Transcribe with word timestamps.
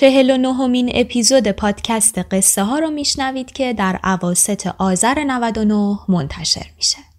چهل 0.00 0.30
و 0.30 0.36
نهمین 0.36 0.90
اپیزود 0.94 1.48
پادکست 1.48 2.18
قصه 2.18 2.62
ها 2.62 2.78
رو 2.78 2.90
میشنوید 2.90 3.52
که 3.52 3.72
در 3.72 4.00
عواست 4.04 4.66
آذر 4.66 5.24
99 5.26 5.98
منتشر 6.08 6.66
میشه. 6.76 7.09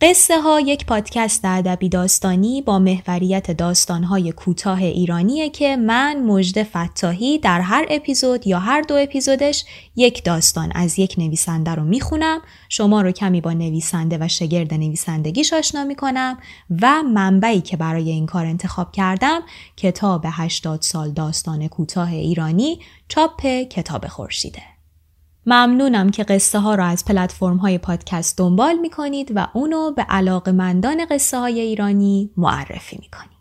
قصه 0.00 0.40
ها 0.40 0.60
یک 0.60 0.86
پادکست 0.86 1.44
ادبی 1.44 1.88
داستانی 1.88 2.62
با 2.62 2.78
محوریت 2.78 3.50
داستانهای 3.50 4.32
کوتاه 4.32 4.82
ایرانیه 4.82 5.50
که 5.50 5.76
من 5.76 6.22
مجد 6.22 6.62
فتاحی 6.62 7.38
در 7.38 7.60
هر 7.60 7.86
اپیزود 7.90 8.46
یا 8.46 8.58
هر 8.58 8.80
دو 8.80 8.94
اپیزودش 8.94 9.64
یک 9.96 10.24
داستان 10.24 10.72
از 10.74 10.98
یک 10.98 11.14
نویسنده 11.18 11.74
رو 11.74 11.84
می‌خونم. 11.84 12.40
شما 12.68 13.00
رو 13.00 13.12
کمی 13.12 13.40
با 13.40 13.52
نویسنده 13.52 14.18
و 14.20 14.28
شگرد 14.28 14.74
نویسندگیش 14.74 15.52
آشنا 15.52 15.84
می‌کنم 15.84 16.38
و 16.82 17.02
منبعی 17.02 17.60
که 17.60 17.76
برای 17.76 18.10
این 18.10 18.26
کار 18.26 18.46
انتخاب 18.46 18.92
کردم 18.92 19.40
کتاب 19.76 20.24
80 20.26 20.82
سال 20.82 21.10
داستان 21.10 21.68
کوتاه 21.68 22.12
ایرانی 22.12 22.80
چاپ 23.08 23.46
کتاب 23.46 24.06
خورشیده. 24.06 24.75
ممنونم 25.48 26.10
که 26.10 26.24
قصه 26.24 26.58
ها 26.58 26.74
را 26.74 26.84
از 26.84 27.04
پلتفرم 27.04 27.56
های 27.56 27.78
پادکست 27.78 28.38
دنبال 28.38 28.78
می 28.78 28.90
کنید 28.90 29.32
و 29.34 29.46
اونو 29.54 29.92
به 29.92 30.02
علاق 30.02 30.48
مندان 30.48 31.06
قصه 31.10 31.38
های 31.38 31.60
ایرانی 31.60 32.30
معرفی 32.36 32.98
می 33.00 33.08
کنید. 33.08 33.36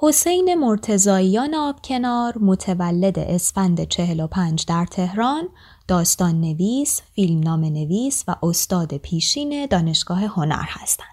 حسین 0.00 0.54
مرتزاییان 0.54 1.54
آبکنار 1.54 2.38
متولد 2.38 3.18
اسفند 3.18 3.88
45 3.88 4.66
در 4.66 4.86
تهران 4.86 5.48
داستان 5.88 6.40
نویس، 6.40 7.02
فیلم 7.14 7.40
نام 7.40 7.64
نویس 7.64 8.24
و 8.28 8.36
استاد 8.42 8.96
پیشین 8.96 9.66
دانشگاه 9.66 10.24
هنر 10.24 10.64
هستند. 10.68 11.11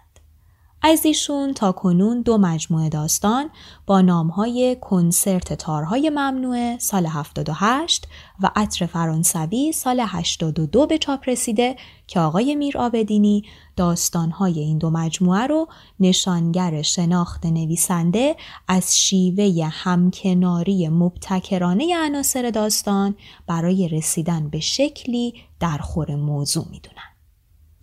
از 0.81 1.06
ایشون 1.06 1.53
تا 1.53 1.72
کنون 1.72 2.22
دو 2.22 2.38
مجموعه 2.38 2.90
داستان 2.90 3.50
با 3.85 4.01
نامهای 4.01 4.78
کنسرت 4.81 5.53
تارهای 5.53 6.09
ممنوعه 6.09 6.78
سال 6.78 7.06
78 7.06 8.07
و 8.40 8.51
عطر 8.56 8.85
فرانسوی 8.85 9.72
سال 9.72 10.03
82 10.07 10.85
به 10.85 10.97
چاپ 10.97 11.29
رسیده 11.29 11.75
که 12.07 12.19
آقای 12.19 12.56
میر 12.56 12.78
آبدینی 12.78 13.44
داستانهای 13.75 14.59
این 14.59 14.78
دو 14.78 14.90
مجموعه 14.90 15.47
رو 15.47 15.67
نشانگر 16.00 16.81
شناخت 16.81 17.46
نویسنده 17.46 18.35
از 18.67 19.00
شیوه 19.00 19.69
همکناری 19.72 20.90
مبتکرانه 20.90 21.97
عناصر 21.97 22.50
داستان 22.50 23.16
برای 23.47 23.88
رسیدن 23.88 24.50
به 24.50 24.59
شکلی 24.59 25.34
در 25.59 25.78
خور 25.78 26.16
موضوع 26.16 26.66
می‌دونن. 26.72 27.09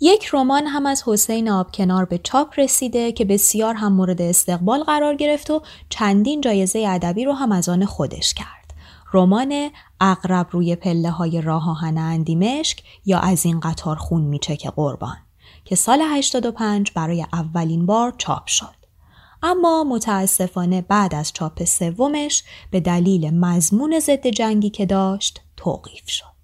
یک 0.01 0.29
رمان 0.33 0.67
هم 0.67 0.87
از 0.87 1.03
حسین 1.07 1.51
آبکنار 1.51 2.05
به 2.05 2.19
چاپ 2.19 2.61
رسیده 2.61 3.13
که 3.13 3.25
بسیار 3.25 3.75
هم 3.75 3.93
مورد 3.93 4.23
استقبال 4.23 4.83
قرار 4.83 5.15
گرفت 5.15 5.51
و 5.51 5.63
چندین 5.89 6.41
جایزه 6.41 6.85
ادبی 6.89 7.25
رو 7.25 7.33
هم 7.33 7.53
از 7.53 7.69
آن 7.69 7.85
خودش 7.85 8.35
کرد. 8.35 8.75
رمان 9.13 9.71
اقرب 10.01 10.47
روی 10.51 10.77
پله 10.77 11.11
های 11.11 11.41
راه 11.41 11.71
آهن 11.71 11.99
اندیمشک 11.99 12.83
یا 13.07 13.19
از 13.19 13.47
این 13.47 13.61
قطار 13.61 13.97
خون 13.97 14.23
میچک 14.23 14.67
قربان 14.67 15.17
که 15.65 15.77
سال 15.77 16.03
85 16.03 16.93
برای 16.93 17.27
اولین 17.33 17.87
بار 17.87 18.15
چاپ 18.19 18.47
شد. 18.47 18.77
اما 19.43 19.85
متاسفانه 19.85 20.83
بعد 20.83 21.15
از 21.15 21.33
چاپ 21.33 21.65
سومش 21.65 22.45
به 22.71 22.81
دلیل 22.81 23.35
مضمون 23.35 24.01
ضد 24.01 24.27
جنگی 24.27 24.71
که 24.71 24.87
داشت 24.87 25.41
توقیف 25.57 26.09
شد. 26.11 26.36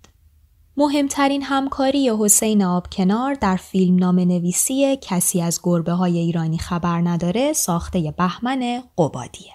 مهمترین 0.76 1.42
همکاری 1.42 2.10
حسین 2.20 2.64
آبکنار 2.64 3.34
در 3.34 3.56
فیلم 3.56 3.96
نام 3.96 4.20
نویسی 4.20 4.96
کسی 5.00 5.42
از 5.42 5.60
گربه 5.62 5.92
های 5.92 6.18
ایرانی 6.18 6.58
خبر 6.58 7.00
نداره 7.00 7.52
ساخته 7.52 8.14
بهمن 8.18 8.82
قبادیه. 8.98 9.52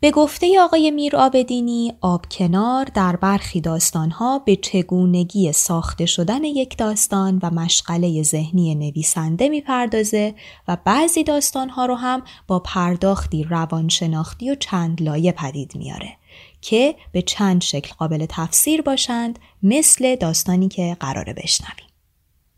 به 0.00 0.10
گفته 0.10 0.60
آقای 0.60 0.90
میر 0.90 1.16
آبدینی 1.16 1.92
آبکنار 2.00 2.84
در 2.84 3.16
برخی 3.16 3.60
داستانها 3.60 4.38
به 4.38 4.56
چگونگی 4.56 5.52
ساخته 5.52 6.06
شدن 6.06 6.44
یک 6.44 6.76
داستان 6.76 7.40
و 7.42 7.50
مشغله 7.50 8.22
ذهنی 8.22 8.74
نویسنده 8.74 9.48
می‌پردازه 9.48 10.34
و 10.68 10.76
بعضی 10.84 11.24
داستانها 11.24 11.86
رو 11.86 11.94
هم 11.94 12.22
با 12.46 12.58
پرداختی 12.58 13.44
روانشناختی 13.44 14.50
و 14.50 14.54
چند 14.54 15.02
لایه 15.02 15.32
پدید 15.32 15.72
میاره. 15.76 16.16
که 16.60 16.94
به 17.12 17.22
چند 17.22 17.62
شکل 17.62 17.94
قابل 17.98 18.26
تفسیر 18.28 18.82
باشند 18.82 19.38
مثل 19.62 20.16
داستانی 20.16 20.68
که 20.68 20.96
قراره 21.00 21.32
بشنویم. 21.32 21.90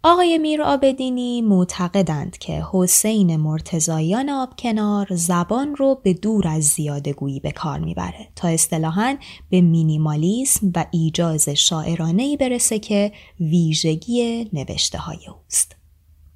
آقای 0.04 0.38
میر 0.38 0.62
آبدینی 0.62 1.42
معتقدند 1.42 2.38
که 2.38 2.64
حسین 2.72 3.36
مرتزایان 3.36 4.28
آبکنار 4.28 5.06
زبان 5.10 5.76
رو 5.76 6.00
به 6.02 6.14
دور 6.14 6.48
از 6.48 6.64
زیاده 6.64 7.12
گویی 7.12 7.40
به 7.40 7.50
کار 7.50 7.78
می‌بره 7.78 8.28
تا 8.36 8.48
اصطلاحاً 8.48 9.16
به 9.50 9.60
مینیمالیسم 9.60 10.72
و 10.74 10.86
ایجاز 10.90 11.48
شاعرانه 11.48 12.36
برسه 12.36 12.78
که 12.78 13.12
ویژگی 13.40 14.50
نوشته 14.52 14.98
های 14.98 15.26
اوست. 15.28 15.76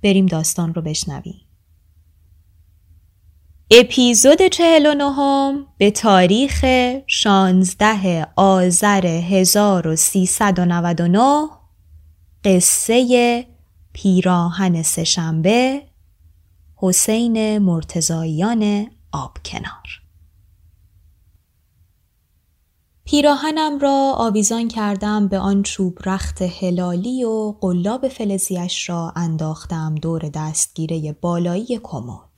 بریم 0.03 0.27
داستان 0.27 0.75
رو 0.75 0.83
بشنویم. 0.83 1.46
اپیزود 3.71 4.43
چهل 4.43 4.87
و 4.87 4.95
نهم 4.95 5.67
به 5.79 5.91
تاریخ 5.91 6.65
16 7.07 8.27
آذر 8.37 9.07
1399 9.07 11.49
قصه 12.45 13.47
پیراهن 13.93 14.83
سهشنبه 14.83 15.83
حسین 16.77 17.59
مرتزاییان 17.59 18.91
آبکنار 19.13 20.03
پیراهنم 23.05 23.79
را 23.79 24.13
آویزان 24.17 24.69
کردم 24.69 25.29
به 25.29 25.39
آن 25.39 25.63
چوب 25.63 25.99
رخت 26.07 26.43
هلالی 26.43 27.25
و 27.25 27.55
قلاب 27.61 28.09
فلزیش 28.09 28.89
را 28.89 29.13
انداختم 29.17 29.95
دور 29.95 30.31
دستگیره 30.35 31.13
بالایی 31.13 31.81
کمد. 31.83 32.36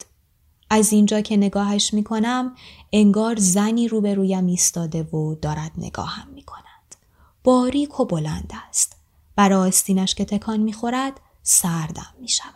از 0.71 0.93
اینجا 0.93 1.21
که 1.21 1.37
نگاهش 1.37 1.95
می 1.95 2.05
کنم 2.05 2.55
انگار 2.93 3.37
زنی 3.39 3.89
روبرویم 3.89 4.47
ایستاده 4.47 5.03
و 5.03 5.35
دارد 5.35 5.73
نگاهم 5.79 6.29
می 6.29 6.43
کند. 6.43 6.95
باریک 7.45 8.01
و 8.01 8.05
بلند 8.05 8.53
است. 8.69 8.97
برای 9.37 9.69
آستینش 9.69 10.15
که 10.15 10.25
تکان 10.25 10.61
می 10.61 10.73
خورد 10.73 11.21
سردم 11.43 12.15
می 12.21 12.29
شود. 12.29 12.55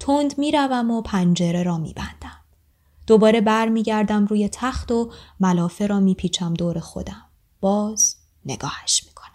تند 0.00 0.38
می 0.38 0.52
روم 0.52 0.90
و 0.90 1.02
پنجره 1.02 1.62
را 1.62 1.78
می 1.78 1.92
بندم. 1.92 2.40
دوباره 3.06 3.40
بر 3.40 3.68
می 3.68 3.82
گردم 3.82 4.26
روی 4.26 4.48
تخت 4.48 4.92
و 4.92 5.12
ملافه 5.40 5.86
را 5.86 6.00
می 6.00 6.14
پیچم 6.14 6.54
دور 6.54 6.80
خودم. 6.80 7.24
باز 7.60 8.16
نگاهش 8.44 9.04
می 9.06 9.12
کنم. 9.12 9.26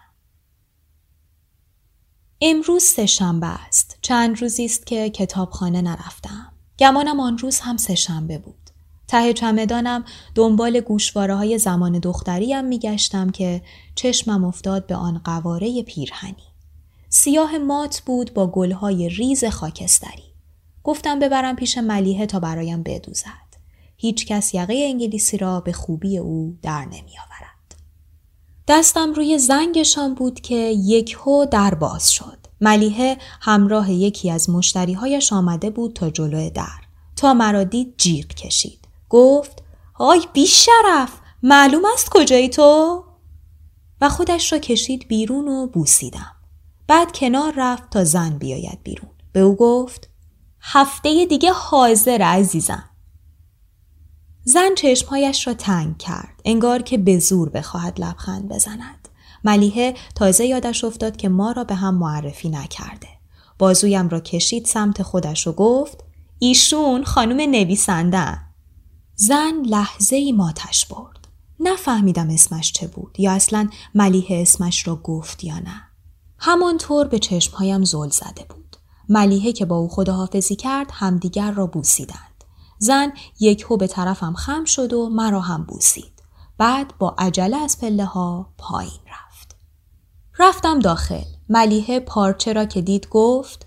امروز 2.40 2.82
سهشنبه 2.82 3.46
است. 3.46 3.98
چند 4.02 4.40
روزی 4.42 4.64
است 4.64 4.86
که 4.86 5.10
کتابخانه 5.10 5.82
نرفتم. 5.82 6.51
گمانم 6.78 7.20
آن 7.20 7.38
روز 7.38 7.60
هم 7.60 7.76
سهشنبه 7.76 8.38
بود. 8.38 8.70
ته 9.08 9.32
چمدانم 9.32 10.04
دنبال 10.34 10.80
گوشواره 10.80 11.34
های 11.34 11.58
زمان 11.58 11.98
دختریم 11.98 12.64
میگشتم 12.64 13.30
که 13.30 13.62
چشمم 13.94 14.44
افتاد 14.44 14.86
به 14.86 14.94
آن 14.94 15.20
قواره 15.24 15.82
پیرهنی. 15.82 16.52
سیاه 17.08 17.58
مات 17.58 18.00
بود 18.00 18.34
با 18.34 18.46
گلهای 18.46 19.08
ریز 19.08 19.44
خاکستری. 19.44 20.32
گفتم 20.84 21.18
ببرم 21.18 21.56
پیش 21.56 21.78
ملیحه 21.78 22.26
تا 22.26 22.40
برایم 22.40 22.82
بدوزد. 22.82 23.52
هیچ 23.96 24.26
کس 24.26 24.54
یقه 24.54 24.74
انگلیسی 24.74 25.36
را 25.36 25.60
به 25.60 25.72
خوبی 25.72 26.18
او 26.18 26.56
در 26.62 26.84
نمی 26.84 27.18
آورد. 27.26 27.74
دستم 28.68 29.12
روی 29.12 29.38
زنگشان 29.38 30.14
بود 30.14 30.40
که 30.40 30.54
یک 30.84 31.16
هو 31.20 31.44
در 31.44 31.74
باز 31.74 32.12
شد. 32.12 32.41
ملیحه 32.62 33.18
همراه 33.40 33.90
یکی 33.90 34.30
از 34.30 34.50
مشتریهایش 34.50 35.32
آمده 35.32 35.70
بود 35.70 35.92
تا 35.92 36.10
جلوی 36.10 36.50
در. 36.50 36.80
تا 37.16 37.34
مرا 37.34 37.64
دید 37.64 37.94
جیغ 37.98 38.26
کشید. 38.26 38.88
گفت 39.08 39.62
آی 39.94 40.20
بی 40.32 40.46
شرف 40.46 41.12
معلوم 41.42 41.82
است 41.92 42.10
کجایی 42.10 42.48
تو؟ 42.48 43.04
و 44.00 44.08
خودش 44.08 44.52
را 44.52 44.58
کشید 44.58 45.08
بیرون 45.08 45.48
و 45.48 45.66
بوسیدم. 45.66 46.32
بعد 46.86 47.12
کنار 47.12 47.52
رفت 47.56 47.90
تا 47.90 48.04
زن 48.04 48.38
بیاید 48.38 48.82
بیرون. 48.82 49.10
به 49.32 49.40
او 49.40 49.56
گفت 49.56 50.08
هفته 50.60 51.26
دیگه 51.26 51.52
حاضر 51.52 52.22
عزیزم. 52.22 52.84
زن 54.44 54.74
چشمهایش 54.76 55.46
را 55.46 55.54
تنگ 55.54 55.98
کرد. 55.98 56.40
انگار 56.44 56.82
که 56.82 56.98
به 56.98 57.18
زور 57.18 57.48
بخواهد 57.48 58.00
لبخند 58.00 58.48
بزند. 58.48 59.08
ملیحه 59.44 59.94
تازه 60.14 60.46
یادش 60.46 60.84
افتاد 60.84 61.16
که 61.16 61.28
ما 61.28 61.52
را 61.52 61.64
به 61.64 61.74
هم 61.74 61.94
معرفی 61.94 62.48
نکرده. 62.48 63.08
بازویم 63.58 64.08
را 64.08 64.20
کشید 64.20 64.66
سمت 64.66 65.02
خودش 65.02 65.46
و 65.46 65.52
گفت 65.52 66.04
ایشون 66.38 67.04
خانم 67.04 67.50
نویسنده 67.50 68.38
زن 69.14 69.62
لحظه 69.66 70.16
ای 70.16 70.32
ماتش 70.32 70.86
برد. 70.86 71.28
نفهمیدم 71.60 72.30
اسمش 72.30 72.72
چه 72.72 72.86
بود 72.86 73.20
یا 73.20 73.32
اصلا 73.32 73.68
ملیحه 73.94 74.42
اسمش 74.42 74.88
را 74.88 74.96
گفت 74.96 75.44
یا 75.44 75.58
نه. 75.58 75.82
همانطور 76.38 77.08
به 77.08 77.18
چشمهایم 77.18 77.84
زل 77.84 78.08
زده 78.08 78.44
بود. 78.48 78.76
ملیحه 79.08 79.52
که 79.52 79.64
با 79.64 79.76
او 79.76 79.88
خداحافظی 79.88 80.56
کرد 80.56 80.90
همدیگر 80.92 81.50
را 81.50 81.66
بوسیدند. 81.66 82.44
زن 82.78 83.12
یک 83.40 83.62
هو 83.62 83.76
به 83.76 83.86
طرفم 83.86 84.34
خم 84.34 84.64
شد 84.64 84.92
و 84.92 85.08
مرا 85.08 85.40
هم 85.40 85.64
بوسید. 85.64 86.22
بعد 86.58 86.98
با 86.98 87.14
عجله 87.18 87.56
از 87.56 87.78
پله 87.80 88.04
ها 88.04 88.52
پایین 88.58 89.00
رفت. 89.10 89.31
رفتم 90.42 90.78
داخل. 90.78 91.24
ملیحه 91.48 92.00
پارچه 92.00 92.52
را 92.52 92.64
که 92.64 92.80
دید 92.80 93.08
گفت 93.08 93.66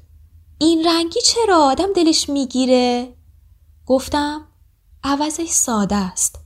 این 0.58 0.88
رنگی 0.88 1.20
چرا 1.22 1.58
آدم 1.58 1.94
دلش 1.96 2.30
می‌گیره؟ 2.30 3.14
گفتم 3.86 4.42
عوضش 5.04 5.50
ساده 5.50 5.96
است. 5.96 6.40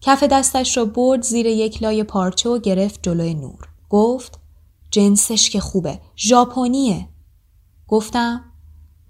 کف 0.00 0.22
دستش 0.22 0.76
را 0.76 0.84
برد 0.84 1.22
زیر 1.22 1.46
یک 1.46 1.82
لای 1.82 2.04
پارچه 2.04 2.48
و 2.48 2.58
گرفت 2.58 3.02
جلوی 3.02 3.34
نور. 3.34 3.68
گفت 3.90 4.38
جنسش 4.90 5.50
که 5.50 5.60
خوبه. 5.60 6.00
ژاپنیه. 6.16 7.08
گفتم 7.88 8.44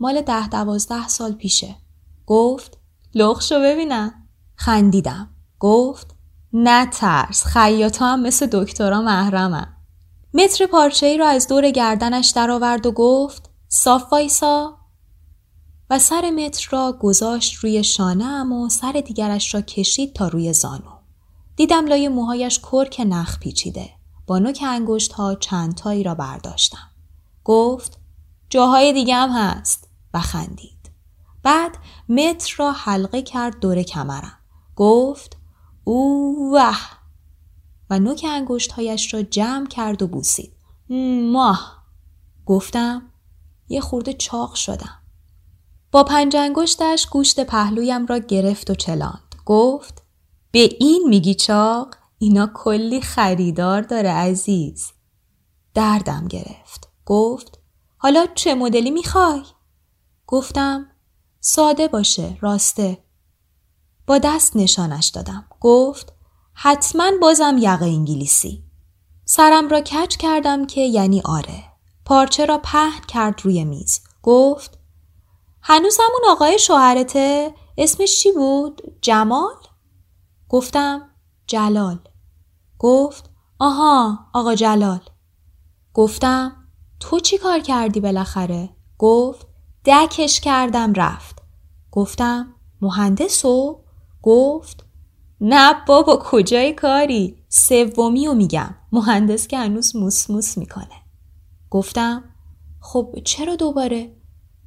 مال 0.00 0.20
ده 0.20 0.48
دوازده 0.48 1.08
سال 1.08 1.32
پیشه. 1.32 1.76
گفت 2.26 2.78
لخشو 3.14 3.60
ببینم. 3.60 4.12
خندیدم. 4.54 5.30
گفت 5.60 6.14
نه 6.52 6.86
ترس 6.86 7.44
خیاطا 7.44 8.06
هم 8.06 8.22
مثل 8.22 8.46
دکترا 8.52 9.02
محرمم. 9.02 9.75
متر 10.38 10.66
پارچه 10.66 11.06
ای 11.06 11.18
را 11.18 11.28
از 11.28 11.48
دور 11.48 11.70
گردنش 11.70 12.30
درآورد 12.30 12.86
و 12.86 12.92
گفت 12.92 13.50
صاف 13.68 14.12
وایسا 14.12 14.76
و 15.90 15.98
سر 15.98 16.30
متر 16.30 16.68
را 16.70 16.98
گذاشت 17.00 17.54
روی 17.54 17.84
شانه 17.84 18.44
و 18.44 18.68
سر 18.68 18.92
دیگرش 18.92 19.54
را 19.54 19.60
کشید 19.60 20.12
تا 20.12 20.28
روی 20.28 20.52
زانو. 20.52 20.90
دیدم 21.56 21.86
لای 21.86 22.08
موهایش 22.08 22.58
کرک 22.58 23.02
نخ 23.06 23.38
پیچیده. 23.38 23.90
با 24.26 24.38
نوک 24.38 24.64
انگشت 24.66 25.12
ها 25.12 25.34
چند 25.34 25.74
تایی 25.74 26.02
را 26.02 26.14
برداشتم. 26.14 26.90
گفت 27.44 27.98
جاهای 28.50 28.92
دیگه 28.92 29.14
هم 29.14 29.30
هست 29.30 29.88
و 30.14 30.20
خندید. 30.20 30.90
بعد 31.42 31.78
متر 32.08 32.54
را 32.58 32.72
حلقه 32.72 33.22
کرد 33.22 33.60
دور 33.60 33.82
کمرم. 33.82 34.38
گفت 34.76 35.36
اوه 35.84 36.76
و 37.90 37.98
نوک 37.98 38.26
انگشتهایش 38.28 39.14
را 39.14 39.22
جمع 39.22 39.66
کرد 39.66 40.02
و 40.02 40.06
بوسید. 40.06 40.52
ماه 41.32 41.84
گفتم 42.46 43.12
یه 43.68 43.80
خورده 43.80 44.12
چاق 44.12 44.54
شدم. 44.54 45.02
با 45.92 46.04
پنج 46.04 46.36
انگشتش 46.36 47.06
گوشت 47.06 47.40
پهلویم 47.40 48.06
را 48.06 48.18
گرفت 48.18 48.70
و 48.70 48.74
چلاند. 48.74 49.34
گفت 49.46 50.02
به 50.50 50.68
این 50.80 51.08
میگی 51.08 51.34
چاق؟ 51.34 51.94
اینا 52.18 52.50
کلی 52.54 53.00
خریدار 53.00 53.82
داره 53.82 54.10
عزیز. 54.10 54.92
دردم 55.74 56.28
گرفت. 56.28 56.88
گفت 57.06 57.58
حالا 57.96 58.26
چه 58.34 58.54
مدلی 58.54 58.90
می‌خوای؟ 58.90 59.42
گفتم 60.26 60.86
ساده 61.40 61.88
باشه 61.88 62.38
راسته. 62.40 62.98
با 64.06 64.18
دست 64.18 64.56
نشانش 64.56 65.06
دادم. 65.06 65.44
گفت 65.60 66.12
حتما 66.58 67.10
بازم 67.20 67.56
یقه 67.58 67.86
انگلیسی. 67.86 68.64
سرم 69.24 69.68
را 69.68 69.80
کج 69.80 70.16
کردم 70.16 70.66
که 70.66 70.80
یعنی 70.80 71.22
آره. 71.24 71.64
پارچه 72.04 72.46
را 72.46 72.58
پهن 72.58 73.00
کرد 73.08 73.40
روی 73.44 73.64
میز. 73.64 74.00
گفت 74.22 74.78
هنوز 75.62 75.98
همون 76.00 76.20
آقای 76.30 76.58
شوهرته؟ 76.58 77.54
اسمش 77.78 78.20
چی 78.20 78.32
بود؟ 78.32 78.82
جمال؟ 79.00 79.54
گفتم 80.48 81.10
جلال. 81.46 81.98
گفت 82.78 83.30
آها 83.58 84.18
آقا 84.34 84.54
جلال. 84.54 85.00
گفتم 85.94 86.52
تو 87.00 87.20
چی 87.20 87.38
کار 87.38 87.60
کردی 87.60 88.00
بالاخره؟ 88.00 88.68
گفت 88.98 89.46
دکش 89.84 90.40
کردم 90.40 90.92
رفت. 90.92 91.42
گفتم 91.92 92.54
مهندس 92.80 93.44
و؟ 93.44 93.84
گفت 94.22 94.85
نه 95.40 95.74
بابا 95.86 96.18
کجای 96.22 96.72
کاری؟ 96.72 97.36
سومی 97.48 98.26
رو 98.26 98.34
میگم. 98.34 98.74
مهندس 98.92 99.46
که 99.46 99.58
هنوز 99.58 99.96
موس 100.30 100.58
می‌کنه. 100.58 101.02
گفتم 101.70 102.24
خب 102.80 103.14
چرا 103.24 103.56
دوباره؟ 103.56 104.16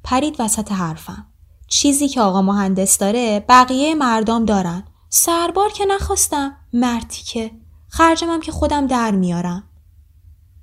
پرید 0.04 0.36
وسط 0.38 0.72
حرفم. 0.72 1.26
چیزی 1.68 2.08
که 2.08 2.20
آقا 2.20 2.42
مهندس 2.42 2.98
داره 2.98 3.44
بقیه 3.48 3.94
مردم 3.94 4.44
دارن. 4.44 4.84
سربار 5.08 5.70
که 5.72 5.84
نخواستم. 5.84 6.56
مرتی 6.72 7.22
که. 7.22 7.50
خرجمم 7.88 8.40
که 8.40 8.52
خودم 8.52 8.86
در 8.86 9.10
میارم. 9.10 9.64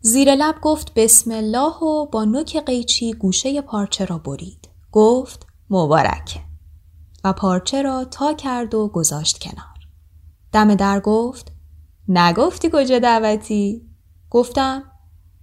زیر 0.02 0.36
لب 0.36 0.56
گفت 0.62 0.94
بسم 0.94 1.32
الله 1.32 1.74
و 1.74 2.06
با 2.06 2.26
نوک 2.26 2.58
قیچی 2.58 3.14
گوشه 3.14 3.62
پارچه 3.62 4.06
را 4.06 4.18
برید. 4.18 4.70
گفت 4.92 5.48
مبارکه. 5.70 6.40
و 7.24 7.34
پارچه 7.34 7.82
را 7.82 8.06
تا 8.06 8.34
کرد 8.34 8.76
و 8.76 8.88
گذاشت 8.88 9.40
کنار. 9.40 9.77
دم 10.58 10.76
در 10.76 11.00
گفت 11.00 11.52
نگفتی 12.08 12.70
کجا 12.74 13.00
دعوتی؟ 13.00 13.90
گفتم 14.30 14.84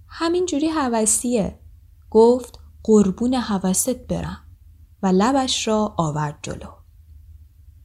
همین 0.07 0.45
جوری 0.45 0.67
حوثیه. 0.67 1.59
گفت 2.11 2.59
قربون 2.83 3.33
حوست 3.33 3.89
برم 3.89 4.37
و 5.03 5.07
لبش 5.07 5.67
را 5.67 5.93
آورد 5.97 6.39
جلو. 6.41 6.69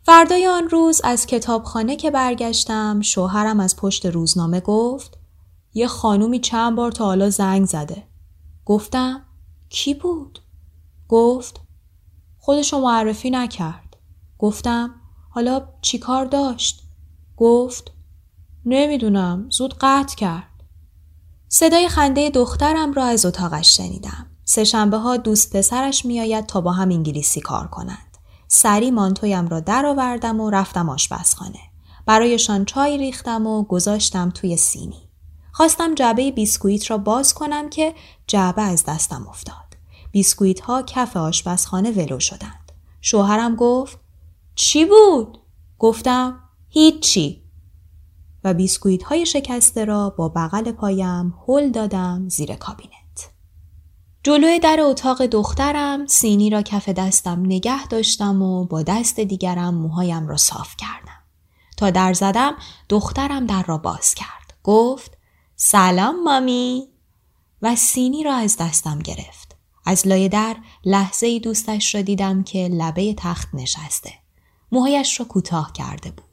فردای 0.03 0.47
آن 0.47 0.69
روز 0.69 1.01
از 1.05 1.27
کتابخانه 1.27 1.97
که 1.97 2.11
برگشتم 2.11 3.01
شوهرم 3.01 3.61
از 3.61 3.77
پشت 3.77 4.07
روزنامه 4.07 4.61
گفت 4.61 5.19
یه 5.75 5.87
خانومی 5.87 6.41
چند 6.41 6.77
بار 6.77 6.93
تا 6.93 7.05
حالا 7.05 7.31
زنگ 7.31 7.67
زده. 7.67 8.07
گفتم 8.65 9.23
کی 9.69 9.95
بود؟ 9.95 10.39
گفت 11.09 11.61
خودشو 12.39 12.79
معرفی 12.79 13.31
نکرد. 13.31 13.97
گفتم 14.39 14.95
حالا 15.31 15.69
چی 15.83 15.99
کار 15.99 16.25
داشت؟ 16.25 16.89
گفت 17.40 17.92
نمی‌دونم 18.66 19.47
زود 19.50 19.75
قطع 19.80 20.16
کرد. 20.16 20.64
صدای 21.49 21.88
خنده 21.88 22.30
دخترم 22.30 22.92
را 22.92 23.04
از 23.04 23.26
اتاقش 23.26 23.76
شنیدم. 23.76 24.26
سهشنبه 24.44 24.97
ها 24.97 25.16
دوست 25.16 25.56
پسرش 25.56 26.04
میآید 26.04 26.47
تا 26.47 26.61
با 26.61 26.73
هم 26.73 26.88
انگلیسی 26.88 27.40
کار 27.40 27.66
کنند. 27.66 28.18
سری 28.49 28.90
مانتویم 28.90 29.49
را 29.49 29.61
درآوردم 29.61 30.40
و 30.40 30.50
رفتم 30.50 30.88
آشپزخانه. 30.88 31.59
برایشان 32.06 32.64
چای 32.64 32.99
ریختم 32.99 33.47
و 33.47 33.62
گذاشتم 33.62 34.30
توی 34.30 34.56
سینی. 34.56 35.09
خواستم 35.52 35.94
جعبه 35.94 36.30
بیسکویت 36.30 36.90
را 36.90 36.99
باز 36.99 37.35
کنم 37.35 37.70
که 37.70 37.94
جعبه 38.26 38.62
از 38.62 38.85
دستم 38.85 39.26
افتاد. 39.28 39.76
بیسکویت 40.12 40.61
ها 40.61 40.82
کف 40.82 41.16
آشپزخانه 41.16 41.90
ولو 41.90 42.20
شدند. 42.20 42.73
شوهرم 43.00 43.56
گفت 43.56 43.99
چی 44.54 44.85
بود؟ 44.85 45.38
گفتم 45.78 46.50
هیچی. 46.73 47.43
و 48.45 48.55
بیسکویت 48.55 49.03
های 49.03 49.27
شکسته 49.27 49.85
را 49.85 50.11
با 50.11 50.29
بغل 50.29 50.73
پایم 50.73 51.35
هل 51.49 51.71
دادم 51.71 52.29
زیر 52.29 52.55
کابینت. 52.55 53.31
جلوی 54.23 54.59
در 54.59 54.79
اتاق 54.81 55.27
دخترم 55.27 56.07
سینی 56.07 56.50
را 56.50 56.62
کف 56.62 56.89
دستم 56.89 57.43
نگه 57.47 57.87
داشتم 57.87 58.43
و 58.43 58.65
با 58.65 58.83
دست 58.83 59.21
دیگرم 59.21 59.75
موهایم 59.75 60.29
را 60.29 60.37
صاف 60.37 60.77
کردم. 60.77 61.23
تا 61.77 61.91
در 61.91 62.12
زدم 62.12 62.55
دخترم 62.89 63.47
در 63.47 63.62
را 63.62 63.79
باز 63.79 64.15
کرد. 64.15 64.55
گفت 64.62 65.19
سلام 65.57 66.23
مامی 66.25 66.89
و 67.62 67.77
سینی 67.77 68.25
را 68.25 68.35
از 68.35 68.57
دستم 68.57 68.99
گرفت. 68.99 69.57
از 69.87 70.09
لای 70.09 70.29
در 70.29 70.57
لحظه 70.85 71.39
دوستش 71.39 71.95
را 71.95 72.03
دیدم 72.03 72.43
که 72.43 72.69
لبه 72.73 73.15
تخت 73.15 73.49
نشسته. 73.55 74.12
موهایش 74.73 75.21
را 75.21 75.27
کوتاه 75.27 75.73
کرده 75.73 76.11
بود. 76.11 76.30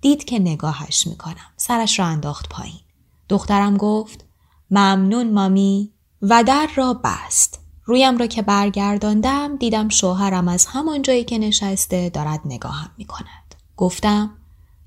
دید 0.00 0.24
که 0.24 0.38
نگاهش 0.38 1.06
می‌کنم. 1.06 1.52
سرش 1.56 1.98
را 1.98 2.06
انداخت 2.06 2.48
پایین. 2.48 2.80
دخترم 3.28 3.76
گفت 3.76 4.24
ممنون 4.70 5.32
مامی 5.32 5.92
و 6.22 6.44
در 6.44 6.68
را 6.76 7.00
بست. 7.04 7.60
رویم 7.84 8.18
را 8.18 8.26
که 8.26 8.42
برگرداندم 8.42 9.56
دیدم 9.56 9.88
شوهرم 9.88 10.48
از 10.48 10.66
همان 10.66 11.02
جایی 11.02 11.24
که 11.24 11.38
نشسته 11.38 12.10
دارد 12.10 12.40
نگاهم 12.44 12.90
می 12.98 13.04
کند. 13.04 13.54
گفتم 13.76 14.30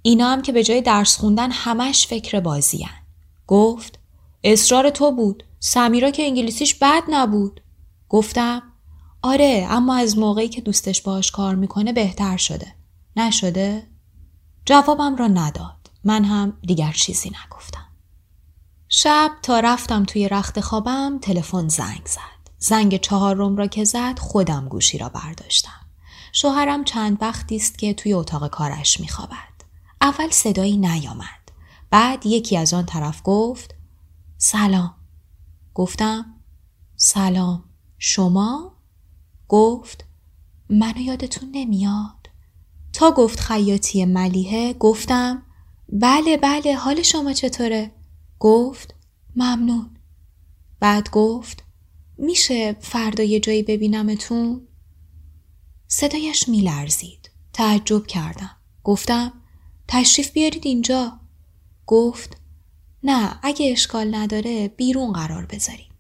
اینا 0.02 0.30
هم 0.30 0.42
که 0.42 0.52
به 0.52 0.64
جای 0.64 0.82
درس 0.82 1.18
خوندن 1.18 1.52
همش 1.52 2.08
فکر 2.08 2.40
بازیان. 2.40 2.90
گفت 3.48 4.00
اصرار 4.44 4.90
تو 4.90 5.12
بود. 5.12 5.44
سمیرا 5.60 6.12
که 6.12 6.24
انگلیسیش 6.24 6.76
بد 6.76 7.04
نبود. 7.10 7.62
گفتم 8.10 8.64
آره 9.22 9.68
اما 9.70 9.96
از 9.96 10.18
موقعی 10.18 10.50
که 10.50 10.62
دوستش 10.62 11.02
باش 11.02 11.32
کار 11.32 11.56
می‌کنه 11.56 11.94
بهتر 11.94 12.38
شده. 12.38 12.76
نشده؟ 13.16 13.91
جوابم 14.66 15.16
را 15.16 15.28
نداد. 15.28 15.92
من 16.04 16.26
هم 16.26 16.54
دیگر 16.62 16.92
چیزی 16.92 17.30
نگفتم. 17.30 17.88
شب 18.90 19.32
تا 19.42 19.60
رفتم 19.60 20.04
توی 20.06 20.30
رخت 20.30 20.60
خوابم 20.60 21.20
تلفن 21.22 21.68
زنگ 21.68 22.06
زد. 22.06 22.52
زنگ 22.58 23.00
چهارم 23.00 23.58
را 23.58 23.68
که 23.68 23.84
زد 23.84 24.20
خودم 24.20 24.68
گوشی 24.68 24.98
را 24.98 25.10
برداشتم. 25.10 25.82
شوهرم 26.34 26.84
چند 26.84 27.18
وقتی 27.22 27.56
است 27.56 27.78
که 27.78 27.94
توی 27.94 28.14
اتاق 28.14 28.48
کارش 28.48 29.00
میخوابد. 29.00 29.52
اول 30.02 30.30
صدایی 30.30 30.78
نیامد. 30.78 31.52
بعد 31.90 32.26
یکی 32.26 32.58
از 32.58 32.74
آن 32.74 32.86
طرف 32.86 33.22
گفت 33.24 33.76
سلام. 34.38 34.96
گفتم 35.74 36.26
سلام. 36.96 37.64
شما؟ 37.98 38.72
گفت 39.48 40.06
منو 40.70 40.98
یادتون 40.98 41.50
نمیاد. 41.52 42.21
تا 42.94 43.12
گفت 43.12 43.40
خیاطی 43.40 44.06
ملیحه 44.06 44.74
گفتم 44.74 45.44
بله 45.90 46.38
بله 46.38 46.76
حال 46.76 47.02
شما 47.02 47.34
چطوره؟ 47.34 47.92
گفت 48.40 48.96
ممنون. 49.36 49.90
بعد 50.80 51.10
گفت 51.10 51.64
میشه 52.18 52.76
فردا 52.80 53.24
یه 53.24 53.40
جایی 53.40 53.64
ببینمتون؟ 53.64 54.68
صدایش 55.88 56.50
میلرزید. 56.50 57.32
تعجب 57.54 58.08
کردم. 58.08 58.56
گفتم 58.84 59.34
تشریف 59.88 60.32
بیارید 60.32 60.68
اینجا. 60.68 61.20
گفت 61.86 62.38
نه 63.04 63.40
اگه 63.44 63.72
اشکال 63.72 64.16
نداره 64.16 64.68
بیرون 64.68 65.14
قرار 65.14 65.46
بذاریم. 65.46 65.92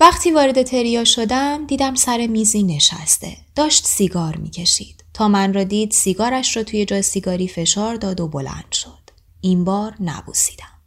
وقتی 0.00 0.30
وارد 0.30 0.62
تریا 0.62 1.04
شدم 1.04 1.66
دیدم 1.66 1.94
سر 1.94 2.26
میزی 2.26 2.62
نشسته. 2.62 3.36
داشت 3.54 3.86
سیگار 3.86 4.36
می‌کشید. 4.36 5.04
تا 5.16 5.28
من 5.28 5.54
را 5.54 5.64
دید 5.64 5.90
سیگارش 5.90 6.56
را 6.56 6.62
توی 6.62 6.84
جای 6.84 7.02
سیگاری 7.02 7.48
فشار 7.48 7.96
داد 7.96 8.20
و 8.20 8.28
بلند 8.28 8.72
شد. 8.72 9.10
این 9.40 9.64
بار 9.64 9.96
نبوسیدم. 10.00 10.80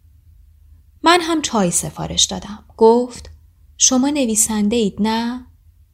من 1.03 1.19
هم 1.21 1.41
چای 1.41 1.71
سفارش 1.71 2.25
دادم. 2.25 2.65
گفت 2.77 3.29
شما 3.77 4.09
نویسنده 4.09 4.75
اید 4.75 4.95
نه؟ 4.99 5.45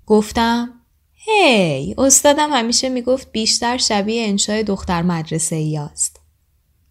گفتم 0.06 0.82
هی 1.14 1.96
استادم 1.98 2.50
همیشه 2.52 2.90
می‌گفت 2.90 3.32
بیشتر 3.32 3.78
شبیه 3.78 4.28
انشای 4.28 4.64
دختر 4.64 5.02
مدرسه 5.02 5.56
ای 5.56 5.78
است. 5.78 6.20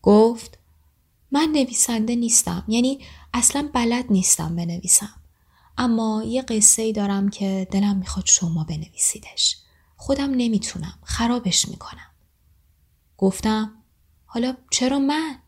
گفت 0.03 0.59
من 1.31 1.49
نویسنده 1.53 2.15
نیستم 2.15 2.65
یعنی 2.69 2.99
اصلا 3.35 3.71
بلد 3.75 4.05
نیستم 4.11 4.57
بنویسم. 4.57 5.21
اما 5.79 6.23
یه 6.27 6.43
قصه 6.43 6.83
ای 6.83 6.93
دارم 6.93 7.29
که 7.29 7.69
دلم 7.71 7.97
می‌خواد 7.97 8.27
شما 8.27 8.65
بنویسیدش. 8.65 9.57
خودم 10.05 10.31
نمی‌تونم. 10.31 10.99
خرابش 11.03 11.69
می‌کنم. 11.69 12.11
گفتم 13.19 13.83
حالا 14.27 14.57
چرا 14.71 14.99
من؟ 14.99 15.39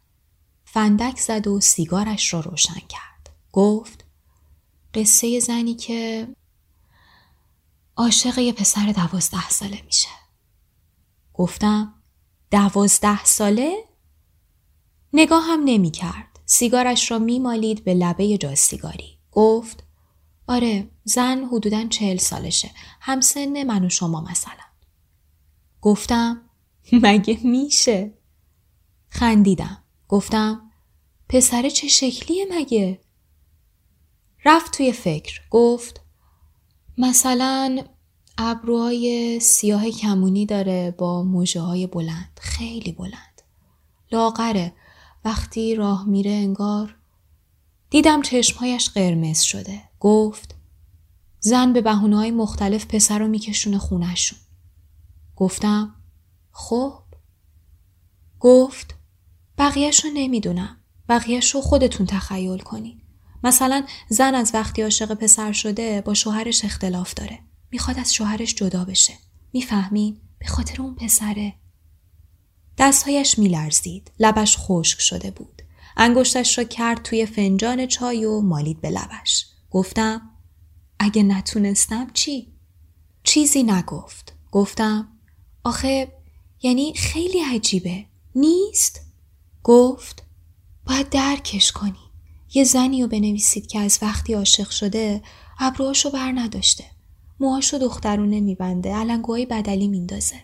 فندک 0.65 1.19
زد 1.19 1.47
و 1.47 1.61
سیگارش 1.61 2.35
را 2.35 2.41
روشن 2.41 2.81
کرد. 2.89 3.31
گفت 3.53 4.05
قصه 4.95 5.41
زنی 5.41 5.75
که 5.75 6.29
عاشق 7.97 8.39
یه 8.39 8.53
پسر 8.53 8.93
دوازده 8.93 9.49
ساله 9.49 9.83
میشه. 9.83 10.09
گفتم 11.35 11.95
دوازده 12.51 13.25
ساله؟ 13.25 13.85
نگاه 15.13 15.45
هم 15.45 15.61
نمی 15.65 15.91
کرد. 15.91 16.41
سیگارش 16.47 17.11
را 17.11 17.19
میمالید 17.19 17.85
به 17.85 17.95
لبه 17.95 18.39
جا 18.39 18.55
سیگاری. 18.55 19.19
گفت 19.33 19.86
آره 20.47 20.91
زن 21.05 21.45
حدودا 21.45 21.87
چهل 21.88 22.17
سالشه. 22.17 22.71
همسن 23.00 23.62
من 23.62 23.85
و 23.85 23.88
شما 23.88 24.21
مثلا. 24.21 24.65
گفتم 25.83 26.43
مگه 26.93 27.38
میشه؟ 27.45 28.15
خندیدم. 29.09 29.83
گفتم 30.09 30.71
پسر 31.29 31.69
چه 31.69 31.88
شکلیه 31.88 32.47
مگه؟ 32.50 33.00
رفت 34.45 34.76
توی 34.76 34.93
فکر 34.93 35.41
گفت 35.50 36.00
مثلا 36.99 37.85
ابروهای 38.38 39.41
سیاه 39.41 39.91
کمونی 39.91 40.47
داره 40.47 40.95
با 40.99 41.23
موجه 41.23 41.61
های 41.61 41.87
بلند 41.87 42.41
خیلی 42.41 42.93
بلند 42.93 43.43
لاغره 44.12 44.73
وقتی 45.25 45.75
راه 45.75 46.05
میره 46.05 46.31
انگار 46.31 46.97
دیدم 47.91 48.23
چشمهایش 48.23 48.91
قرمز 48.91 49.41
شده 49.41 49.83
گفت 50.00 50.55
زن 51.41 51.73
به 51.73 51.81
بحونه 51.81 52.17
های 52.17 52.31
مختلف 52.31 52.87
پسر 52.87 53.19
رو 53.19 53.29
میکشونه 53.29 53.79
خونشون 53.79 54.38
گفتم 55.37 55.95
خب؟ 56.53 57.03
گفت 58.41 58.95
بقیهش 59.59 60.05
رو 60.05 60.11
نمی‌دونم. 60.15 60.76
بقیهش 61.09 61.55
رو 61.55 61.61
خودتون 61.61 62.07
تخیل 62.07 62.59
کنید 62.59 63.03
مثلا 63.45 63.87
زن 64.09 64.35
از 64.35 64.50
وقتی 64.55 64.83
عاشق 64.83 65.15
پسر 65.15 65.53
شده 65.53 66.00
با 66.00 66.15
شوهرش 66.15 66.65
اختلاف 66.65 67.15
داره. 67.15 67.38
می‌خواد 67.71 67.99
از 67.99 68.15
شوهرش 68.15 68.55
جدا 68.55 68.85
بشه. 68.85 69.12
می‌فهمین؟ 69.53 70.21
به 70.38 70.47
خاطر 70.47 70.83
اون 70.83 70.95
پسره. 70.95 71.55
دستهایش 72.79 73.38
میلرزید. 73.38 74.11
لبش 74.21 74.57
خشک 74.59 75.00
شده 75.00 75.31
بود. 75.31 75.62
انگشتش 75.97 76.59
را 76.59 76.65
کرد 76.65 77.03
توی 77.03 77.26
فنجان 77.26 77.87
چای 77.87 78.25
و 78.25 78.41
مالید 78.41 78.81
به 78.81 78.91
لبش. 78.91 79.47
گفتم 79.70 80.30
اگه 80.99 81.23
نتونستم 81.23 82.11
چی؟ 82.14 82.52
چیزی 83.23 83.62
نگفت. 83.62 84.32
گفتم 84.52 85.08
آخه 85.64 86.12
یعنی 86.62 86.94
خیلی 86.94 87.40
عجیبه. 87.40 88.04
نیست؟ 88.35 89.00
گفت 89.62 90.23
باید 90.87 91.08
درکش 91.08 91.73
کنی. 91.73 91.99
یه 92.54 92.64
زنی 92.64 93.02
رو 93.02 93.08
بنویسید 93.08 93.66
که 93.66 93.78
از 93.78 93.99
وقتی 94.02 94.35
عاشق 94.35 94.70
شده 94.70 95.23
ابروهاشو 95.58 96.11
بر 96.11 96.32
نداشته. 96.32 96.85
موهاشو 97.40 97.78
دخترونه 97.78 98.40
میبنده 98.40 98.94
علنگوهای 98.94 99.46
بدلی 99.46 99.88
میندازه. 99.88 100.40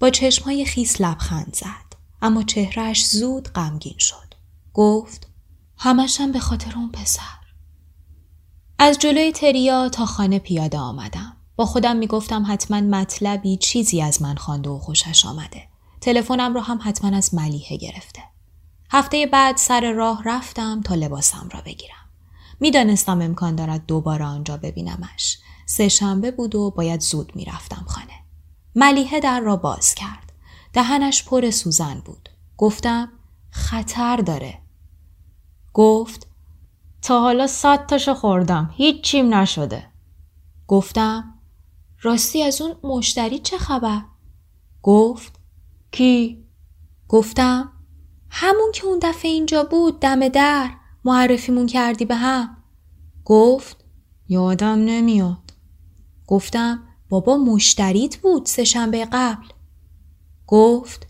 با 0.00 0.10
چشمهای 0.10 0.64
خیس 0.64 1.00
لبخند 1.00 1.56
زد 1.56 1.96
اما 2.22 2.42
چهرهش 2.42 3.06
زود 3.06 3.48
غمگین 3.48 3.98
شد. 3.98 4.34
گفت 4.74 5.28
همشم 5.76 6.32
به 6.32 6.40
خاطر 6.40 6.76
اون 6.76 6.90
پسر. 6.90 7.39
از 8.82 8.98
جلوی 8.98 9.32
تریا 9.32 9.88
تا 9.88 10.06
خانه 10.06 10.38
پیاده 10.38 10.78
آمدم 10.78 11.36
با 11.56 11.66
خودم 11.66 11.96
می‌گفتم 11.96 12.44
حتما 12.48 12.80
مطلبی 12.80 13.56
چیزی 13.56 14.02
از 14.02 14.22
من 14.22 14.34
خوانده 14.34 14.70
و 14.70 14.78
خوشش 14.78 15.26
آمده 15.26 15.62
تلفنم 16.00 16.54
رو 16.54 16.60
هم 16.60 16.78
حتما 16.82 17.16
از 17.16 17.34
ملیحه 17.34 17.76
گرفته 17.76 18.22
هفته 18.90 19.26
بعد 19.26 19.56
سر 19.56 19.92
راه 19.92 20.22
رفتم 20.24 20.80
تا 20.80 20.94
لباسم 20.94 21.48
را 21.52 21.60
بگیرم. 21.60 22.10
می‌دانستم 22.60 23.20
امکان 23.22 23.54
دارد 23.54 23.86
دوباره 23.86 24.24
آنجا 24.24 24.56
ببینمش. 24.56 25.38
سه 25.66 25.88
شنبه 25.88 26.30
بود 26.30 26.54
و 26.54 26.70
باید 26.70 27.00
زود 27.00 27.36
می‌رفتم 27.36 27.84
خانه. 27.88 28.24
ملیحه 28.74 29.20
در 29.20 29.40
را 29.40 29.56
باز 29.56 29.94
کرد. 29.94 30.32
دهنش 30.72 31.24
پر 31.24 31.50
سوزن 31.50 32.02
بود. 32.04 32.28
گفتم 32.56 33.08
خطر 33.50 34.16
داره. 34.16 34.58
گفت 35.74 36.29
تا 37.02 37.20
حالا 37.20 37.46
صد 37.46 37.86
تاشو 37.86 38.14
خوردم. 38.14 38.70
هیچ 38.76 39.00
چیم 39.04 39.34
نشده. 39.34 39.86
گفتم 40.66 41.34
راستی 42.02 42.42
از 42.42 42.60
اون 42.60 42.76
مشتری 42.82 43.38
چه 43.38 43.58
خبر؟ 43.58 44.02
گفت 44.82 45.32
کی؟ 45.92 46.44
گفتم 47.08 47.72
همون 48.30 48.72
که 48.72 48.84
اون 48.86 48.98
دفعه 49.02 49.30
اینجا 49.30 49.64
بود 49.64 50.00
دم 50.00 50.28
در 50.28 50.70
معرفیمون 51.04 51.66
کردی 51.66 52.04
به 52.04 52.14
هم 52.14 52.56
گفت 53.24 53.84
یادم 54.28 54.84
نمیاد 54.84 55.52
گفتم 56.26 56.82
بابا 57.08 57.36
مشتریت 57.36 58.16
بود 58.16 58.46
سه 58.46 58.64
شنبه 58.64 59.04
قبل 59.12 59.46
گفت 60.46 61.06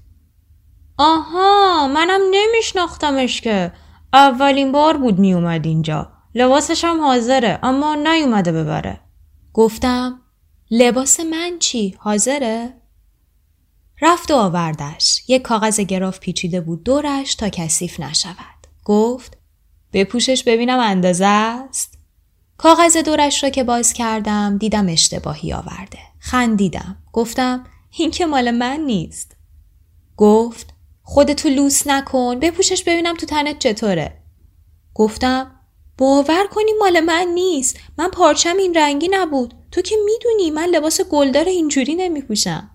آها 0.99 1.89
منم 1.95 2.21
نمیشناختمش 2.31 3.41
که 3.41 3.73
اولین 4.13 4.73
بار 4.73 4.97
بود 4.97 5.19
میومد 5.19 5.67
اینجا 5.67 6.13
لباسش 6.35 6.85
هم 6.85 7.01
حاضره 7.01 7.59
اما 7.63 7.95
نیومده 7.95 8.53
ببره 8.53 9.01
گفتم 9.53 10.21
لباس 10.71 11.21
من 11.21 11.59
چی؟ 11.59 11.97
حاضره؟ 11.99 12.81
رفت 14.03 14.31
و 14.31 14.35
آوردش. 14.35 15.23
یک 15.29 15.43
کاغذ 15.43 15.81
گراف 15.81 16.21
پیچیده 16.21 16.61
بود 16.61 16.85
دورش 16.85 17.35
تا 17.35 17.49
کثیف 17.49 18.01
نشود. 18.01 18.67
گفت 18.85 19.37
بپوشش 19.93 20.43
ببینم 20.43 20.79
اندازه 20.79 21.27
است. 21.27 21.99
کاغذ 22.57 22.97
دورش 22.97 23.45
را 23.45 23.51
که 23.51 23.65
باز 23.65 23.93
کردم 23.93 24.59
دیدم 24.59 24.89
اشتباهی 24.89 25.53
آورده. 25.53 25.99
خندیدم. 26.19 26.97
گفتم 27.13 27.67
این 27.91 28.11
که 28.11 28.27
مال 28.27 28.51
من 28.51 28.81
نیست. 28.81 29.37
گفت 30.17 30.75
خودتو 31.13 31.49
لوس 31.49 31.87
نکن 31.87 32.39
بپوشش 32.41 32.83
ببینم 32.83 33.15
تو 33.15 33.27
تنت 33.27 33.59
چطوره. 33.59 34.23
گفتم 34.95 35.61
باور 35.99 36.47
کنی 36.47 36.73
مال 36.81 37.01
من 37.01 37.27
نیست. 37.35 37.77
من 37.99 38.09
پارچم 38.11 38.57
این 38.57 38.75
رنگی 38.75 39.09
نبود. 39.11 39.55
تو 39.71 39.81
که 39.81 39.97
می‌دونی 40.05 40.51
من 40.51 40.69
لباس 40.69 41.01
گلدار 41.01 41.45
اینجوری 41.45 41.95
نمیپوشم. 41.95 42.71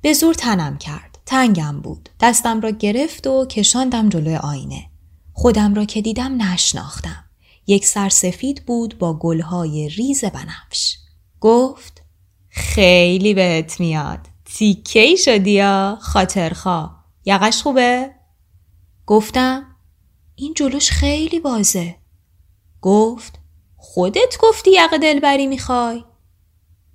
به 0.00 0.12
زور 0.12 0.34
تنم 0.34 0.78
کرد. 0.78 1.18
تنگم 1.26 1.80
بود. 1.80 2.08
دستم 2.20 2.60
را 2.60 2.70
گرفت 2.70 3.26
و 3.26 3.46
کشاندم 3.46 4.08
جلوی 4.08 4.36
آینه. 4.36 4.84
خودم 5.32 5.74
را 5.74 5.84
که 5.84 6.02
دیدم 6.02 6.42
نشناختم. 6.42 7.24
یک 7.66 7.86
سر 7.86 8.08
سفید 8.08 8.66
بود 8.66 8.98
با 8.98 9.18
گلهای 9.18 9.88
ریز 9.88 10.24
بنفش. 10.24 10.96
گفت 11.40 12.02
خیلی 12.48 13.34
بهت 13.34 13.80
میاد. 13.80 14.20
تیکه 14.44 15.16
شدی 15.16 15.50
یا 15.50 15.98
خاطرخوا. 16.00 16.97
یقش 17.24 17.62
خوبه؟ 17.62 18.14
گفتم 19.06 19.76
این 20.34 20.54
جلوش 20.54 20.90
خیلی 20.90 21.40
بازه. 21.40 21.96
گفت 22.82 23.38
خودت 23.76 24.38
گفتی 24.40 24.70
یقه 24.70 24.98
دلبری 24.98 25.46
می‌خوای؟ 25.46 26.04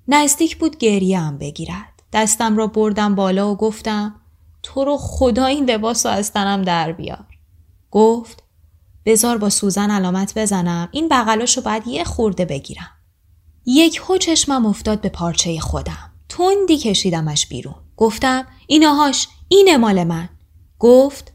نزدیک 0.08 0.58
بود 0.58 0.78
گریه 0.78 1.20
هم 1.20 1.38
بگیرد. 1.38 2.04
دستم 2.14 2.58
را 2.58 2.68
بردم 2.68 3.16
بالا 3.16 3.52
و 3.52 3.56
گفتم 3.56 4.16
تو 4.64 4.86
رو 4.86 4.98
خدا 4.98 5.46
این 5.46 5.70
لباس 5.70 6.06
رو 6.06 6.12
از 6.12 6.34
تنم 6.34 6.62
در 6.62 6.92
بیار. 6.92 7.26
گفت 7.92 8.44
بزار 9.06 9.38
با 9.38 9.50
سوزن 9.50 9.92
علامت 9.92 10.38
بزنم 10.38 10.90
این 10.92 11.08
بغلاشو 11.08 11.62
باید 11.62 11.88
یه 11.88 12.04
خورده 12.04 12.46
بگیرم. 12.46 12.92
یک 13.66 14.02
هو 14.04 14.18
چشمم 14.18 14.66
افتاد 14.66 15.02
به 15.02 15.10
پارچه 15.10 15.60
خودم. 15.60 16.12
تندی 16.30 16.78
کشیدمش 16.78 17.48
بیرون. 17.48 17.76
گفتم 17.98 18.48
اینهاش 18.68 19.28
این 19.54 19.78
مال 19.78 20.04
من. 20.04 20.30
گفت 20.80 21.34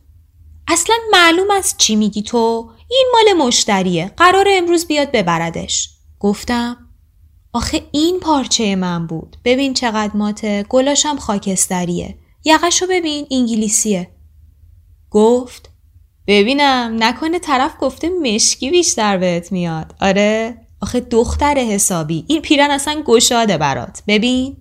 اصلا 0.69 0.97
معلوم 1.13 1.51
است 1.51 1.77
چی 1.77 1.97
میگی 1.97 2.23
تو؟ 2.23 2.71
این 2.91 3.07
مال 3.13 3.47
مشتریه. 3.47 4.13
قرار 4.17 4.47
امروز 4.51 4.87
بیاد 4.87 5.11
ببردش. 5.13 5.91
گفتم 6.21 6.77
آخه 7.53 7.83
این 7.93 8.21
پارچه 8.21 8.77
من 8.77 9.07
بود. 9.07 9.37
ببین 9.45 9.75
چقدر 9.75 10.17
ماته. 10.17 10.67
گلاشم 10.69 11.17
خاکستریه. 11.17 12.19
یقشو 12.45 12.87
ببین 12.91 13.27
انگلیسیه. 13.31 14.11
گفت 15.11 15.71
ببینم 16.27 16.97
نکنه 16.99 17.39
طرف 17.39 17.75
گفته 17.81 18.09
مشکی 18.09 18.71
بیشتر 18.71 19.19
بهت 19.19 19.53
میاد. 19.53 19.95
آره؟ 20.01 20.61
آخه 20.81 21.01
دختر 21.01 21.59
حسابی. 21.59 22.25
این 22.29 22.43
پیرن 22.43 22.71
اصلا 22.71 23.03
گشاده 23.07 23.59
برات. 23.59 24.03
ببین. 24.07 24.57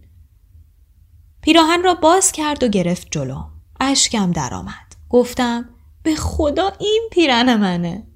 پیراهن 1.48 1.84
را 1.84 1.94
باز 1.94 2.32
کرد 2.32 2.64
و 2.64 2.68
گرفت 2.68 3.08
جلو. 3.12 3.44
اشکم 3.80 4.32
درآمد. 4.32 4.96
گفتم 5.10 5.70
به 6.04 6.16
خدا 6.16 6.72
این 6.80 7.10
پیرن 7.12 7.56
منه. 7.56 8.08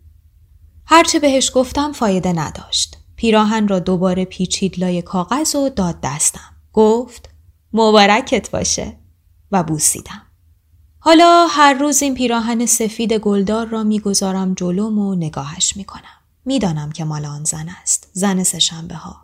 هرچه 0.86 1.20
بهش 1.20 1.52
گفتم 1.56 1.92
فایده 1.92 2.34
نداشت. 2.34 2.98
پیراهن 3.16 3.68
را 3.68 3.80
دوباره 3.80 4.26
پیچید 4.26 4.80
لای 4.80 5.02
کاغذ 5.02 5.56
و 5.56 5.70
داد 5.70 5.98
دستم. 6.04 6.56
گفت 6.74 7.30
مبارکت 7.74 8.52
باشه 8.52 8.98
و 9.52 9.64
بوسیدم. 9.64 10.22
حالا 11.00 11.48
هر 11.50 11.74
روز 11.74 12.02
این 12.02 12.16
پیراهن 12.16 12.66
سفید 12.66 13.14
گلدار 13.14 13.68
را 13.68 13.84
می‌گذارم 13.84 14.54
جلوم 14.54 15.00
و 15.00 15.16
نگاهش 15.16 15.78
می‌کنم. 15.78 16.20
می‌دانم 16.46 16.92
که 16.92 17.04
مال 17.04 17.26
آن 17.26 17.44
زن 17.44 17.70
است. 17.82 18.10
زن 18.14 18.44
سهشنبه 18.44 18.96
ها. 18.96 19.16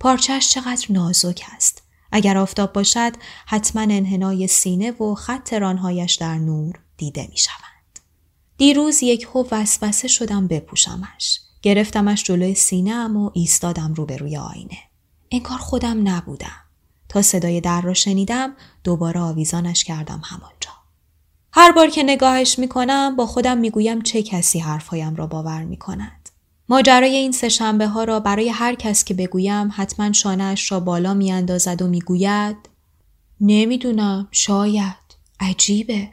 پارچش 0.00 0.48
چقدر 0.50 0.86
نازک 0.90 1.42
است. 1.56 1.85
اگر 2.12 2.38
آفتاب 2.38 2.72
باشد 2.72 3.12
حتما 3.46 3.82
انحنای 3.82 4.46
سینه 4.46 4.90
و 4.90 5.14
خط 5.14 5.52
رانهایش 5.52 6.14
در 6.14 6.34
نور 6.38 6.80
دیده 6.96 7.28
می 7.30 7.36
شوند. 7.36 8.00
دیروز 8.58 9.02
یک 9.02 9.28
هو 9.34 9.46
وسوسه 9.50 10.08
شدم 10.08 10.48
بپوشمش. 10.48 11.40
گرفتمش 11.62 12.24
جلوی 12.24 12.54
سینهام 12.54 13.16
و 13.16 13.30
ایستادم 13.34 13.94
روبروی 13.94 14.36
آینه. 14.36 14.78
انگار 15.30 15.58
خودم 15.58 16.08
نبودم. 16.08 16.62
تا 17.08 17.22
صدای 17.22 17.60
در 17.60 17.80
را 17.80 17.94
شنیدم 17.94 18.56
دوباره 18.84 19.20
آویزانش 19.20 19.84
کردم 19.84 20.22
همانجا. 20.24 20.70
هر 21.52 21.72
بار 21.72 21.88
که 21.88 22.02
نگاهش 22.02 22.58
می‌کنم 22.58 23.16
با 23.16 23.26
خودم 23.26 23.58
می‌گویم 23.58 24.02
چه 24.02 24.22
کسی 24.22 24.58
حرفهایم 24.58 25.16
را 25.16 25.26
باور 25.26 25.64
می‌کند. 25.64 26.15
ماجرای 26.68 27.16
این 27.16 27.32
سه 27.32 27.48
شنبه 27.48 27.86
ها 27.86 28.04
را 28.04 28.20
برای 28.20 28.48
هر 28.48 28.74
کس 28.74 29.04
که 29.04 29.14
بگویم 29.14 29.70
حتما 29.72 30.12
شانهش 30.12 30.72
را 30.72 30.80
بالا 30.80 31.14
میاندازد 31.14 31.82
و 31.82 31.86
می‌گوید 31.86 32.56
نمی‌دونم 33.40 34.28
شاید 34.30 35.16
عجیبه. 35.40 36.08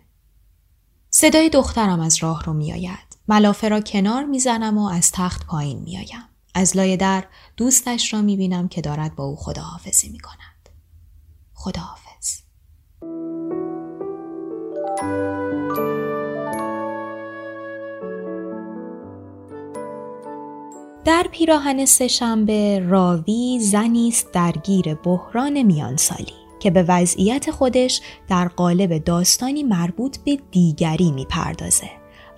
صدای 1.09 1.49
دخترم 1.49 1.99
از 1.99 2.23
راه 2.23 2.43
رو 2.43 2.53
میآید. 2.53 3.17
ملافه 3.27 3.69
را 3.69 3.81
کنار 3.81 4.23
می‌زنم 4.23 4.77
و 4.77 4.87
از 4.87 5.11
تخت 5.11 5.45
پایین 5.45 5.79
میآیم. 5.79 6.23
از 6.55 6.77
لای 6.77 6.97
در 6.97 7.23
دوستش 7.57 8.13
را 8.13 8.21
می‌بینم 8.21 8.67
که 8.67 8.81
دارد 8.81 9.15
با 9.15 9.23
او 9.23 9.35
خداحافظی 9.35 10.09
می‌کند. 10.09 10.69
خداحافظ. 11.53 12.43
در 21.05 21.25
پیراهن 21.31 21.85
سهشنبه 21.85 22.79
راوی 22.79 23.59
زنی 23.59 24.07
است 24.07 24.31
درگیر 24.31 24.93
بحران 24.93 25.61
میانسالی 25.61 26.33
که 26.59 26.71
به 26.71 26.83
وضعیت 26.83 27.51
خودش 27.51 28.01
در 28.29 28.47
قالب 28.47 28.97
داستانی 28.97 29.63
مربوط 29.63 30.17
به 30.17 30.37
دیگری 30.51 31.11
می‌پردازه 31.11 31.89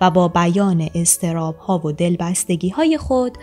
و 0.01 0.11
با 0.11 0.27
بیان 0.27 0.89
استراب 0.95 1.57
ها 1.57 1.81
و 1.85 1.91
دلبستگی 1.91 2.69
های 2.69 2.97
خود 2.97 3.37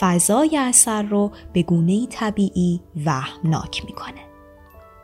فضای 0.00 0.58
اثر 0.58 1.02
رو 1.02 1.30
به 1.52 1.62
گونه 1.62 2.06
طبیعی 2.06 2.80
وهمناک 3.06 3.84
می‌کنه. 3.84 4.20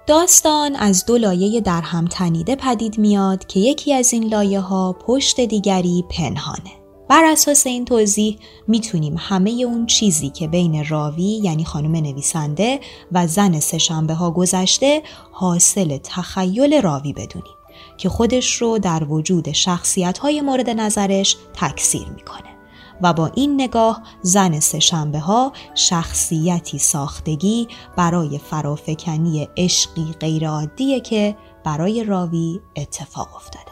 داستان 0.06 0.76
از 0.76 1.06
دو 1.06 1.18
لایه 1.18 1.60
در 1.60 1.80
هم 1.80 2.06
تنیده 2.06 2.56
پدید 2.56 2.98
میاد 2.98 3.46
که 3.46 3.60
یکی 3.60 3.94
از 3.94 4.12
این 4.12 4.24
لایه 4.24 4.60
ها 4.60 4.92
پشت 4.92 5.40
دیگری 5.40 6.04
پنهانه. 6.10 6.81
بر 7.12 7.24
اساس 7.24 7.66
این 7.66 7.84
توضیح 7.84 8.38
می‌تونیم 8.68 9.14
همه 9.18 9.50
اون 9.50 9.86
چیزی 9.86 10.30
که 10.30 10.48
بین 10.48 10.84
راوی 10.88 11.22
یعنی 11.22 11.64
خانم 11.64 11.96
نویسنده 11.96 12.80
و 13.12 13.26
زن 13.26 13.60
سهشنبه 13.60 14.14
ها 14.14 14.30
گذشته 14.30 15.02
حاصل 15.32 15.98
تخیل 16.04 16.82
راوی 16.82 17.12
بدونیم 17.12 17.54
که 17.98 18.08
خودش 18.08 18.54
رو 18.54 18.78
در 18.78 19.04
وجود 19.04 19.52
شخصیت 19.52 20.18
های 20.18 20.40
مورد 20.40 20.70
نظرش 20.70 21.36
تکثیر 21.54 22.08
می‌کنه 22.08 22.56
و 23.02 23.12
با 23.12 23.30
این 23.34 23.54
نگاه 23.62 24.02
زن 24.22 24.60
سهشنبه 24.60 25.18
ها 25.18 25.52
شخصیتی 25.74 26.78
ساختگی 26.78 27.68
برای 27.96 28.38
فرافکنی 28.38 29.48
عشقی 29.56 30.14
غیرعادیه 30.20 31.00
که 31.00 31.36
برای 31.64 32.04
راوی 32.04 32.60
اتفاق 32.76 33.28
افتاده. 33.36 33.71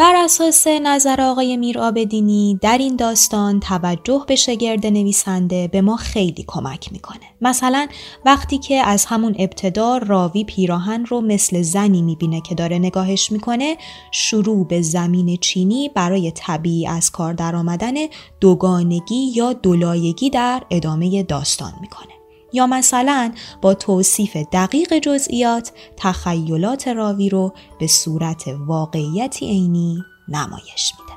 بر 0.00 0.16
اساس 0.16 0.66
نظر 0.66 1.20
آقای 1.20 1.56
میرآبدینی 1.56 2.58
در 2.62 2.78
این 2.78 2.96
داستان 2.96 3.60
توجه 3.60 4.24
به 4.28 4.36
شگرد 4.36 4.86
نویسنده 4.86 5.68
به 5.68 5.80
ما 5.80 5.96
خیلی 5.96 6.44
کمک 6.46 6.92
می‌کنه. 6.92 7.20
مثلا 7.40 7.86
وقتی 8.24 8.58
که 8.58 8.74
از 8.74 9.04
همون 9.04 9.34
ابتدا 9.38 9.98
راوی 9.98 10.44
پیراهن 10.44 11.04
رو 11.04 11.20
مثل 11.20 11.62
زنی 11.62 12.02
می‌بینه 12.02 12.40
که 12.40 12.54
داره 12.54 12.78
نگاهش 12.78 13.32
می‌کنه 13.32 13.76
شروع 14.10 14.66
به 14.66 14.82
زمین 14.82 15.36
چینی 15.36 15.88
برای 15.88 16.30
طبیعی 16.30 16.86
از 16.86 17.10
کار 17.10 17.32
درآمدن 17.32 17.94
دوگانگی 18.40 19.32
یا 19.34 19.52
دولایگی 19.52 20.30
در 20.30 20.62
ادامه 20.70 21.22
داستان 21.22 21.72
می‌کنه. 21.80 22.19
یا 22.52 22.66
مثلا 22.66 23.32
با 23.62 23.74
توصیف 23.74 24.36
دقیق 24.36 24.98
جزئیات 24.98 25.72
تخیلات 25.96 26.88
راوی 26.88 27.28
رو 27.28 27.52
به 27.80 27.86
صورت 27.86 28.44
واقعیتی 28.66 29.46
عینی 29.46 30.04
نمایش 30.28 30.92
میده. 30.98 31.09